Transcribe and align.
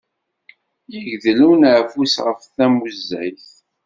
Yegdel 0.93 1.39
uneɛfus 1.49 2.13
ɣef 2.25 2.41
tamusayt! 2.55 3.47